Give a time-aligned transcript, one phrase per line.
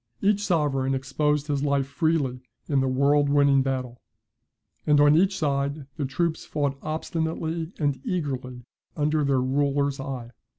[0.19, 4.01] Each sovereign exposed his life freely in the world winning battle;
[4.87, 8.63] and on each side the troops fought obstinately and eagerly
[8.97, 10.31] under their ruler's eye.